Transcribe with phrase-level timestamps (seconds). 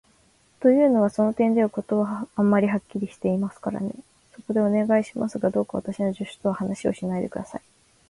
[0.61, 3.91] というのは、その点では事はあまりにはっきりしていますからね。
[4.35, 7.61] そこで、お願いしますが、どうか私の助手とは話をしないで下さい。